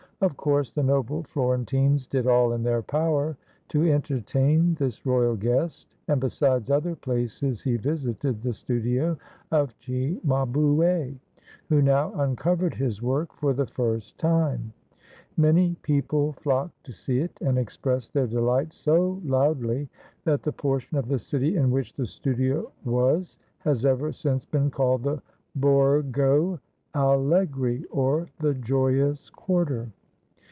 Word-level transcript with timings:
Of 0.23 0.37
course 0.37 0.69
the 0.69 0.83
noble 0.83 1.23
Florentines 1.23 2.05
did 2.05 2.27
all 2.27 2.53
in 2.53 2.61
their 2.61 2.83
power 2.83 3.35
to 3.69 3.91
entertain 3.91 4.75
this 4.75 5.03
royal 5.03 5.35
guest, 5.35 5.87
and 6.07 6.21
besides 6.21 6.69
other 6.69 6.95
places 6.95 7.63
he 7.63 7.75
visited 7.77 8.39
the 8.43 8.53
studio 8.53 9.17
of 9.49 9.73
Cimabue, 9.79 11.15
who 11.69 11.81
now 11.81 12.13
uncovered 12.13 12.75
his 12.75 13.01
work 13.01 13.33
for 13.33 13.51
the 13.51 13.65
first 13.65 14.19
time. 14.19 14.73
Many 15.37 15.73
people 15.81 16.33
flocked 16.33 16.83
to 16.83 16.93
see 16.93 17.17
it, 17.17 17.35
and 17.41 17.57
expressed 17.57 18.13
their 18.13 18.27
delight 18.27 18.75
so 18.75 19.19
loudly 19.25 19.89
that 20.23 20.43
the 20.43 20.53
portion 20.53 20.97
of 20.99 21.07
the 21.07 21.17
city 21.17 21.57
in 21.57 21.71
which 21.71 21.95
the 21.95 22.05
studio 22.05 22.71
was 22.85 23.39
has 23.61 23.85
ever 23.85 24.11
since 24.11 24.45
been 24.45 24.69
called 24.69 25.01
the 25.01 25.19
Borgo 25.55 26.59
Alle 26.93 27.47
gri, 27.47 27.85
or 27.85 28.27
"the 28.37 28.53
joyous 28.53 29.31
quarter." 29.31 29.89